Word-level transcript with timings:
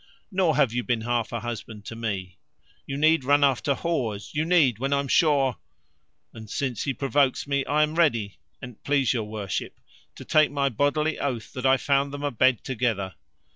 Nor 0.31 0.55
have 0.55 0.73
you 0.73 0.83
been 0.83 1.01
half 1.01 1.31
a 1.31 1.41
husband 1.41 1.85
to 1.85 1.95
me. 1.95 2.39
You 2.87 2.97
need 2.97 3.23
run 3.23 3.43
after 3.43 3.75
whores, 3.75 4.33
you 4.33 4.43
need, 4.45 4.79
when 4.79 4.93
I'm 4.93 5.07
sure 5.07 5.57
And 6.33 6.49
since 6.49 6.85
he 6.85 6.91
provokes 6.95 7.45
me, 7.45 7.63
I 7.67 7.83
am 7.83 7.93
ready, 7.93 8.39
an't 8.63 8.83
please 8.83 9.13
your 9.13 9.25
worship, 9.25 9.79
to 10.15 10.25
take 10.25 10.49
my 10.49 10.69
bodily 10.69 11.19
oath 11.19 11.53
that 11.53 11.67
I 11.67 11.77
found 11.77 12.11
them 12.11 12.23
a 12.23 12.31
bed 12.31 12.63
together. 12.63 13.13